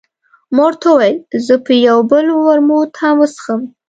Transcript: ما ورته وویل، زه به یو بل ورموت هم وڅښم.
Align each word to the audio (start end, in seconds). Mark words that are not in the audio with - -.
ما 0.55 0.61
ورته 0.67 0.85
وویل، 0.91 1.17
زه 1.45 1.53
به 1.65 1.73
یو 1.87 1.99
بل 2.11 2.25
ورموت 2.45 2.91
هم 3.01 3.15
وڅښم. 3.21 3.61